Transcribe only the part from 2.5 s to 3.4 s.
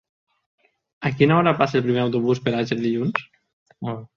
Àger dilluns?